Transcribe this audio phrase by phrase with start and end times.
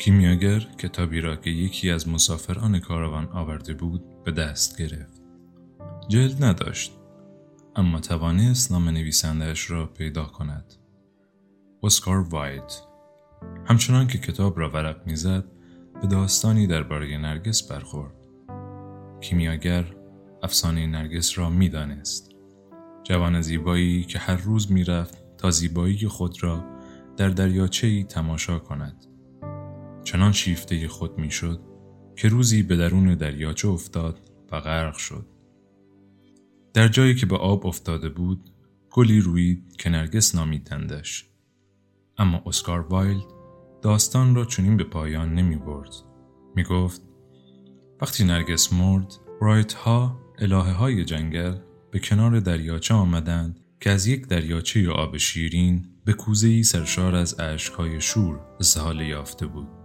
[0.00, 5.22] کیمیاگر کتابی را که یکی از مسافران کاروان آورده بود به دست گرفت.
[6.08, 6.92] جلد نداشت
[7.76, 10.74] اما توانست نام نویسندهش را پیدا کند.
[11.82, 12.82] اسکار وایت
[13.66, 15.44] همچنان که کتاب را ورق می‌زد
[16.00, 18.14] به داستانی درباره نرگس برخورد.
[19.20, 19.84] کیمیاگر
[20.42, 22.30] افسانه نرگس را می‌دانست.
[23.04, 26.64] جوان زیبایی که هر روز می‌رفت تا زیبایی خود را
[27.16, 29.09] در دریاچه تماشا کند.
[30.04, 31.60] چنان شیفته خود می‌شد
[32.16, 35.26] که روزی به درون دریاچه افتاد و غرق شد.
[36.74, 38.50] در جایی که به آب افتاده بود
[38.90, 41.26] گلی روید که نرگس نامیدندش.
[42.18, 43.24] اما اسکار وایلد
[43.82, 45.90] داستان را چنین به پایان نمی برد.
[46.54, 47.02] می گفت
[48.00, 51.54] وقتی نرگس مرد اوریادها الهه های جنگل
[51.90, 57.40] به کنار دریاچه آمدند که از یک دریاچه آب شیرین به کوزهی سرشار از
[57.76, 59.79] های شور استحاله یافته بود.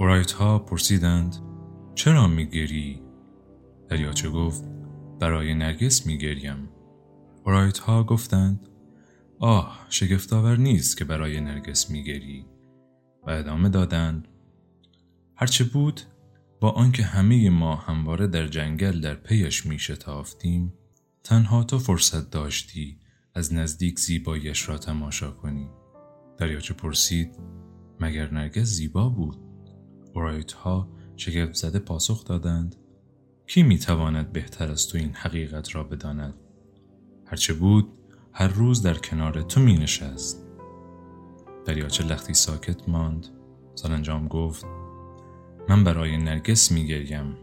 [0.00, 1.36] رایت ها پرسیدند
[1.94, 3.02] چرا میگری؟
[3.88, 4.64] دریاچه گفت
[5.20, 6.68] برای نرگس میگریم.
[7.46, 8.68] رایت ها گفتند
[9.38, 12.46] آه شگفتآور نیست که برای نرگس میگری
[13.26, 14.28] و ادامه دادند
[15.36, 16.00] هرچه بود
[16.60, 20.72] با آنکه همه ما همواره در جنگل در پیش می شتافتیم
[21.24, 23.00] تنها تو فرصت داشتی
[23.34, 25.70] از نزدیک زیبایش را تماشا کنی
[26.38, 27.38] دریاچه پرسید
[28.00, 29.47] مگر نرگس زیبا بود
[30.18, 32.76] برایت ها شگفت زده پاسخ دادند.
[33.46, 36.34] کی می تواند بهتر از تو این حقیقت را بداند؟
[37.26, 37.88] هرچه بود
[38.32, 40.46] هر روز در کنار تو می نشست
[41.64, 43.26] دریاچه لختی ساکت ماند.
[43.74, 44.66] سرانجام گفت
[45.68, 47.36] من برای نرگس می گریم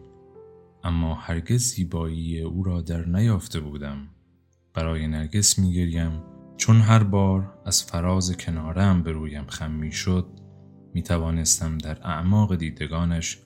[0.83, 4.07] اما هرگز زیبایی او را در نیافته بودم.
[4.73, 6.23] برای نرگس می گریم
[6.57, 10.44] چون هر بار از فراز کنارم به رویم خم می شد
[10.95, 13.37] می توانستم در اعماق دیدگانش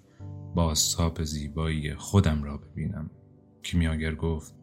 [0.55, 3.09] بازتاب زیبایی خودم را ببینم
[3.63, 4.53] کیمیاگر گفت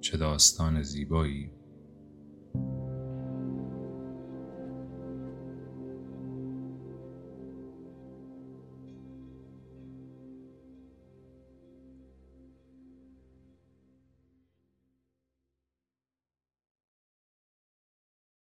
[0.00, 1.50] چه داستان زیبایی.